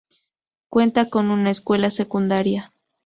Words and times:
Cuenta 0.67 1.11
con 1.11 1.29
una 1.29 1.51
escuela 1.51 1.91
secundaria. 1.91 2.73